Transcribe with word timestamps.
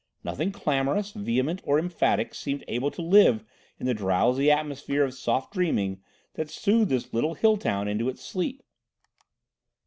Nothing 0.23 0.51
clamorous, 0.51 1.11
vehement 1.11 1.61
or 1.63 1.77
emphatic 1.77 2.33
seemed 2.33 2.63
able 2.67 2.89
to 2.89 3.03
live 3.03 3.43
in 3.79 3.85
the 3.85 3.93
drowsy 3.93 4.49
atmosphere 4.49 5.03
of 5.03 5.13
soft 5.13 5.53
dreaming 5.53 6.01
that 6.33 6.49
soothed 6.49 6.89
this 6.89 7.13
little 7.13 7.35
hill 7.35 7.55
town 7.55 7.87
into 7.87 8.09
its 8.09 8.25
sleep. 8.25 8.63